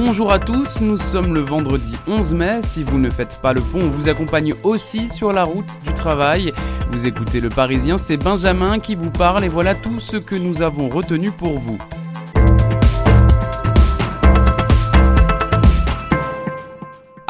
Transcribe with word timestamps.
Bonjour 0.00 0.30
à 0.30 0.38
tous, 0.38 0.80
nous 0.80 0.96
sommes 0.96 1.34
le 1.34 1.40
vendredi 1.40 1.96
11 2.06 2.32
mai. 2.32 2.60
Si 2.62 2.84
vous 2.84 3.00
ne 3.00 3.10
faites 3.10 3.40
pas 3.42 3.52
le 3.52 3.60
pont, 3.60 3.80
on 3.82 3.90
vous 3.90 4.08
accompagne 4.08 4.54
aussi 4.62 5.08
sur 5.08 5.32
la 5.32 5.42
route 5.42 5.76
du 5.84 5.92
travail. 5.92 6.52
Vous 6.92 7.08
écoutez 7.08 7.40
Le 7.40 7.48
Parisien, 7.48 7.98
c'est 7.98 8.16
Benjamin 8.16 8.78
qui 8.78 8.94
vous 8.94 9.10
parle 9.10 9.44
et 9.44 9.48
voilà 9.48 9.74
tout 9.74 9.98
ce 9.98 10.16
que 10.16 10.36
nous 10.36 10.62
avons 10.62 10.88
retenu 10.88 11.32
pour 11.32 11.58
vous. 11.58 11.78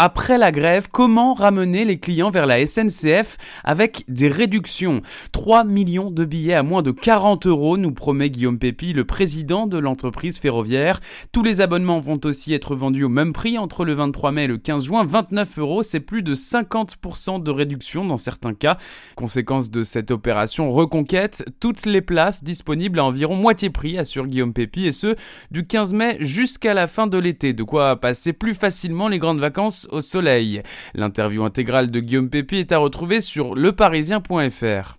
Après 0.00 0.38
la 0.38 0.52
grève, 0.52 0.86
comment 0.92 1.34
ramener 1.34 1.84
les 1.84 1.98
clients 1.98 2.30
vers 2.30 2.46
la 2.46 2.64
SNCF 2.64 3.36
avec 3.64 4.04
des 4.06 4.28
réductions? 4.28 5.02
3 5.32 5.64
millions 5.64 6.12
de 6.12 6.24
billets 6.24 6.54
à 6.54 6.62
moins 6.62 6.82
de 6.82 6.92
40 6.92 7.48
euros, 7.48 7.76
nous 7.76 7.90
promet 7.90 8.30
Guillaume 8.30 8.60
Pépi, 8.60 8.92
le 8.92 9.04
président 9.04 9.66
de 9.66 9.76
l'entreprise 9.76 10.38
ferroviaire. 10.38 11.00
Tous 11.32 11.42
les 11.42 11.60
abonnements 11.60 11.98
vont 11.98 12.20
aussi 12.22 12.54
être 12.54 12.76
vendus 12.76 13.02
au 13.02 13.08
même 13.08 13.32
prix 13.32 13.58
entre 13.58 13.84
le 13.84 13.92
23 13.94 14.30
mai 14.30 14.44
et 14.44 14.46
le 14.46 14.56
15 14.56 14.84
juin. 14.84 15.04
29 15.04 15.58
euros, 15.58 15.82
c'est 15.82 15.98
plus 15.98 16.22
de 16.22 16.32
50% 16.32 17.42
de 17.42 17.50
réduction 17.50 18.04
dans 18.04 18.18
certains 18.18 18.54
cas. 18.54 18.78
Conséquence 19.16 19.68
de 19.68 19.82
cette 19.82 20.12
opération 20.12 20.70
reconquête, 20.70 21.44
toutes 21.58 21.86
les 21.86 22.02
places 22.02 22.44
disponibles 22.44 23.00
à 23.00 23.04
environ 23.04 23.34
moitié 23.34 23.68
prix, 23.68 23.98
assure 23.98 24.28
Guillaume 24.28 24.52
Pépi, 24.52 24.86
et 24.86 24.92
ce, 24.92 25.16
du 25.50 25.66
15 25.66 25.92
mai 25.92 26.18
jusqu'à 26.20 26.72
la 26.72 26.86
fin 26.86 27.08
de 27.08 27.18
l'été. 27.18 27.52
De 27.52 27.64
quoi 27.64 27.96
passer 27.96 28.32
plus 28.32 28.54
facilement 28.54 29.08
les 29.08 29.18
grandes 29.18 29.40
vacances 29.40 29.87
au 29.90 30.00
soleil. 30.00 30.62
L'interview 30.94 31.44
intégrale 31.44 31.90
de 31.90 32.00
Guillaume 32.00 32.30
Pépi 32.30 32.56
est 32.56 32.72
à 32.72 32.78
retrouver 32.78 33.20
sur 33.20 33.54
leparisien.fr. 33.54 34.97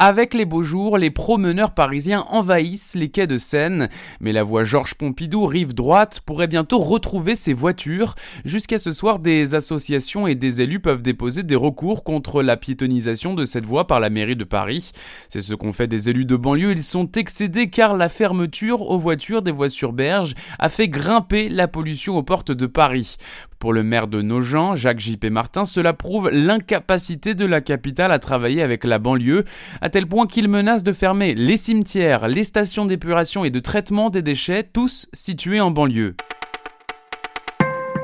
Avec 0.00 0.34
les 0.34 0.44
beaux 0.44 0.64
jours, 0.64 0.98
les 0.98 1.10
promeneurs 1.10 1.72
parisiens 1.72 2.24
envahissent 2.28 2.96
les 2.96 3.08
quais 3.08 3.28
de 3.28 3.38
Seine, 3.38 3.88
mais 4.20 4.32
la 4.32 4.42
voie 4.42 4.64
Georges 4.64 4.94
Pompidou, 4.94 5.46
rive 5.46 5.72
droite, 5.72 6.20
pourrait 6.26 6.48
bientôt 6.48 6.78
retrouver 6.78 7.36
ses 7.36 7.52
voitures. 7.52 8.16
Jusqu'à 8.44 8.80
ce 8.80 8.90
soir, 8.90 9.20
des 9.20 9.54
associations 9.54 10.26
et 10.26 10.34
des 10.34 10.60
élus 10.60 10.80
peuvent 10.80 11.02
déposer 11.02 11.44
des 11.44 11.54
recours 11.54 12.02
contre 12.02 12.42
la 12.42 12.56
piétonisation 12.56 13.34
de 13.34 13.44
cette 13.44 13.66
voie 13.66 13.86
par 13.86 14.00
la 14.00 14.10
mairie 14.10 14.36
de 14.36 14.44
Paris. 14.44 14.90
C'est 15.28 15.40
ce 15.40 15.54
qu'ont 15.54 15.72
fait 15.72 15.86
des 15.86 16.10
élus 16.10 16.26
de 16.26 16.36
banlieue, 16.36 16.72
ils 16.72 16.82
sont 16.82 17.10
excédés 17.12 17.70
car 17.70 17.96
la 17.96 18.08
fermeture 18.08 18.82
aux 18.82 18.98
voitures 18.98 19.42
des 19.42 19.52
voies 19.52 19.70
sur 19.70 19.92
berge 19.92 20.34
a 20.58 20.68
fait 20.68 20.88
grimper 20.88 21.48
la 21.48 21.68
pollution 21.68 22.16
aux 22.16 22.22
portes 22.24 22.52
de 22.52 22.66
Paris. 22.66 23.16
Pour 23.64 23.72
le 23.72 23.82
maire 23.82 24.08
de 24.08 24.20
Nogent, 24.20 24.76
Jacques 24.76 25.00
J.P. 25.00 25.30
Martin, 25.30 25.64
cela 25.64 25.94
prouve 25.94 26.28
l'incapacité 26.30 27.34
de 27.34 27.46
la 27.46 27.62
capitale 27.62 28.12
à 28.12 28.18
travailler 28.18 28.60
avec 28.60 28.84
la 28.84 28.98
banlieue, 28.98 29.46
tel 29.94 30.08
point 30.08 30.26
qu'il 30.26 30.48
menace 30.48 30.82
de 30.82 30.92
fermer 30.92 31.36
les 31.36 31.56
cimetières, 31.56 32.26
les 32.26 32.42
stations 32.42 32.84
d'épuration 32.84 33.44
et 33.44 33.50
de 33.50 33.60
traitement 33.60 34.10
des 34.10 34.22
déchets, 34.22 34.64
tous 34.64 35.06
situés 35.12 35.60
en 35.60 35.70
banlieue. 35.70 36.16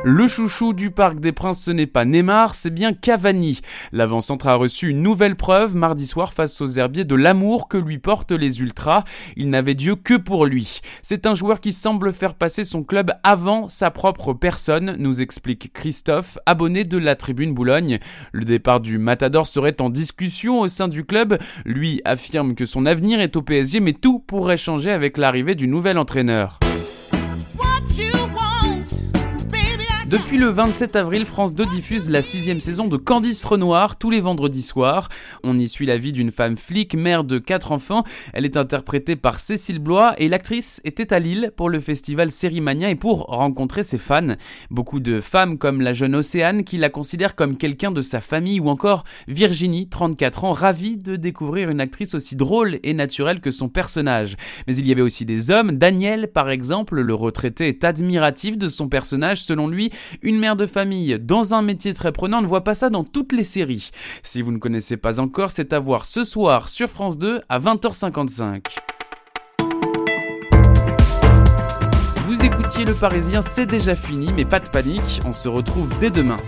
Le 0.03 0.29
chouchou 0.29 0.73
du 0.73 0.91
Parc 0.91 1.21
des 1.21 1.33
Princes, 1.33 1.63
ce 1.63 1.71
n'est 1.71 1.87
pas 1.87 2.07
Neymar, 2.07 2.55
c'est 2.55 2.73
bien 2.73 2.95
Cavani. 2.95 3.61
L'avant-centre 3.93 4.49
a 4.49 4.55
reçu 4.55 4.89
une 4.89 5.03
nouvelle 5.03 5.37
preuve 5.37 5.77
mardi 5.77 6.07
soir 6.07 6.33
face 6.33 6.63
aux 6.63 6.69
herbiers 6.69 7.05
de 7.05 7.15
l'amour 7.15 7.69
que 7.69 7.77
lui 7.77 7.99
portent 7.99 8.33
les 8.33 8.63
Ultras. 8.63 9.05
Il 9.37 9.51
n'avait 9.51 9.75
Dieu 9.75 9.97
que 9.97 10.15
pour 10.15 10.47
lui. 10.47 10.81
C'est 11.03 11.27
un 11.27 11.35
joueur 11.35 11.61
qui 11.61 11.75
semble 11.75 12.15
faire 12.15 12.33
passer 12.33 12.65
son 12.65 12.83
club 12.83 13.13
avant 13.23 13.69
sa 13.69 13.91
propre 13.91 14.33
personne, 14.33 14.97
nous 14.99 15.21
explique 15.21 15.71
Christophe, 15.75 16.39
abonné 16.47 16.85
de 16.85 16.97
la 16.97 17.15
Tribune 17.15 17.53
Boulogne. 17.53 17.99
Le 18.33 18.47
départ 18.47 18.81
du 18.81 18.97
Matador 18.97 19.47
serait 19.47 19.83
en 19.83 19.91
discussion 19.91 20.61
au 20.61 20.69
sein 20.69 20.89
du 20.89 21.05
club. 21.05 21.37
Lui 21.67 22.01
affirme 22.07 22.55
que 22.55 22.65
son 22.65 22.87
avenir 22.87 23.21
est 23.21 23.37
au 23.37 23.43
PSG, 23.43 23.81
mais 23.81 23.93
tout 23.93 24.19
pourrait 24.19 24.57
changer 24.57 24.93
avec 24.93 25.19
l'arrivée 25.19 25.55
du 25.55 25.69
nouvel 25.69 25.99
entraîneur. 25.99 26.59
Depuis 30.11 30.39
le 30.39 30.49
27 30.49 30.97
avril, 30.97 31.25
France 31.25 31.55
2 31.55 31.67
diffuse 31.67 32.11
la 32.11 32.21
sixième 32.21 32.59
saison 32.59 32.89
de 32.89 32.97
Candice 32.97 33.45
Renoir 33.45 33.97
tous 33.97 34.11
les 34.11 34.21
vendredis 34.21 34.63
soirs. 34.63 35.09
On 35.45 35.57
y 35.57 35.69
suit 35.69 35.87
la 35.87 35.99
vie 35.99 36.13
d'une 36.13 36.33
femme 36.33 36.57
flic, 36.57 36.97
mère 36.97 37.23
de 37.23 37.39
quatre 37.39 37.71
enfants. 37.71 38.03
Elle 38.33 38.45
est 38.45 38.57
interprétée 38.57 39.15
par 39.15 39.39
Cécile 39.39 39.79
Blois 39.79 40.17
et 40.19 40.29
l'actrice 40.29 40.81
était 40.83 41.13
à 41.13 41.21
Lille 41.21 41.53
pour 41.55 41.71
le 41.71 41.79
festival 41.79 42.33
Sérimania 42.33 42.91
et 42.91 42.97
pour 42.97 43.27
rencontrer 43.27 43.85
ses 43.85 43.99
fans. 43.99 44.35
Beaucoup 44.69 44.99
de 44.99 45.21
femmes 45.21 45.59
comme 45.59 45.81
la 45.81 45.95
jeune 45.95 46.17
Océane 46.17 46.65
qui 46.65 46.77
la 46.77 46.89
considère 46.89 47.37
comme 47.37 47.57
quelqu'un 47.57 47.93
de 47.93 48.03
sa 48.03 48.21
famille 48.21 48.59
ou 48.59 48.69
encore 48.69 49.05
Virginie, 49.29 49.89
34 49.89 50.43
ans, 50.43 50.53
ravie 50.53 50.97
de 50.97 51.15
découvrir 51.15 51.71
une 51.71 51.81
actrice 51.81 52.17
aussi 52.17 52.35
drôle 52.35 52.81
et 52.83 52.95
naturelle 52.95 53.41
que 53.41 53.53
son 53.53 53.69
personnage. 53.69 54.35
Mais 54.67 54.75
il 54.75 54.89
y 54.89 54.91
avait 54.91 55.03
aussi 55.03 55.25
des 55.25 55.53
hommes. 55.53 55.77
Daniel, 55.77 56.33
par 56.33 56.51
exemple, 56.51 57.01
le 57.01 57.15
retraité 57.15 57.69
est 57.69 57.85
admiratif 57.85 58.59
de 58.59 58.69
son 58.69 58.89
personnage. 58.89 59.41
Selon 59.41 59.69
lui, 59.69 59.93
une 60.23 60.39
mère 60.39 60.57
de 60.57 60.67
famille 60.67 61.19
dans 61.19 61.55
un 61.55 61.63
métier 61.63 61.95
très 61.95 62.13
prenant 62.13 62.41
ne 62.41 62.47
voit 62.47 62.65
pas 62.65 62.75
ça 62.75 62.91
dans 62.91 63.05
toutes 63.05 63.33
les 63.33 63.45
séries. 63.45 63.91
Si 64.23 64.43
vous 64.43 64.53
ne 64.53 64.59
connaissez 64.59 64.97
pas 64.97 65.21
encore, 65.21 65.53
c'est 65.53 65.73
à 65.73 65.79
voir 65.79 66.05
ce 66.05 66.25
soir 66.25 66.69
sur 66.69 66.89
France 66.89 67.19
2 67.19 67.43
à 67.49 67.59
20h55. 67.59 68.65
Vous 72.27 72.45
écoutiez 72.45 72.85
Le 72.85 72.95
Parisien, 72.95 73.43
c'est 73.43 73.67
déjà 73.67 73.95
fini, 73.95 74.33
mais 74.33 74.45
pas 74.45 74.61
de 74.61 74.69
panique, 74.69 75.21
on 75.25 75.33
se 75.33 75.49
retrouve 75.49 75.91
dès 75.99 76.11
demain. 76.11 76.39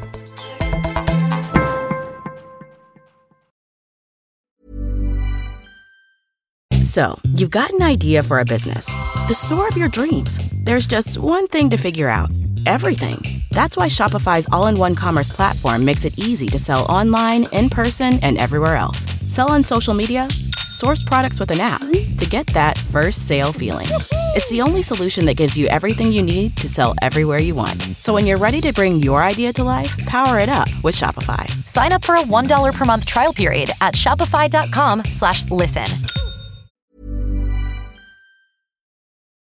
So, 6.83 7.19
you've 7.25 7.51
got 7.51 7.71
an 7.73 7.83
idea 7.83 8.23
for 8.23 8.39
a 8.39 8.45
business. 8.45 8.87
The 9.27 9.35
store 9.35 9.67
of 9.67 9.79
your 9.79 9.89
dreams. 9.89 10.39
There's 10.65 10.87
just 10.87 11.17
one 11.17 11.47
thing 11.49 11.71
to 11.71 11.79
figure 11.79 12.09
out 12.09 12.29
everything. 12.67 13.32
That's 13.53 13.77
why 13.77 13.87
Shopify's 13.87 14.49
all 14.51 14.67
in 14.69 14.79
one 14.79 14.95
commerce 14.95 15.31
platform 15.31 15.85
makes 15.85 16.07
it 16.07 16.19
easy 16.19 16.47
to 16.49 16.59
sell 16.59 16.87
online, 16.87 17.45
in 17.53 17.69
person, 17.69 18.19
and 18.23 18.39
everywhere 18.39 18.77
else. 18.77 19.05
Sell 19.31 19.51
on 19.51 19.63
social 19.63 19.93
media, 19.93 20.27
source 20.71 21.03
products 21.03 21.39
with 21.39 21.51
an 21.51 21.61
app 21.61 21.81
to 21.83 22.27
get 22.31 22.47
that 22.55 22.79
first 22.79 23.29
sale 23.29 23.53
feeling. 23.53 23.87
It's 24.35 24.49
the 24.49 24.63
only 24.63 24.81
solution 24.81 25.27
that 25.27 25.37
gives 25.37 25.57
you 25.59 25.67
everything 25.67 26.13
you 26.13 26.23
need 26.23 26.57
to 26.57 26.69
sell 26.69 26.95
everywhere 27.03 27.41
you 27.41 27.55
want. 27.55 27.79
So 27.99 28.15
when 28.15 28.27
you're 28.27 28.39
ready 28.39 28.63
to 28.63 28.73
bring 28.73 28.97
your 28.97 29.23
idea 29.23 29.53
to 29.53 29.65
life, 29.65 29.99
power 30.07 30.39
it 30.39 30.49
up 30.49 30.69
with 30.83 30.95
Shopify. 30.95 31.47
Sign 31.67 31.93
up 31.93 32.03
for 32.03 32.15
a 32.15 32.23
$1 32.23 32.73
per 32.75 32.85
month 32.87 33.05
trial 33.05 33.35
period 33.35 33.71
at 33.83 33.93
shopify.com 33.95 35.05
slash 35.05 35.51
listen. 35.51 35.87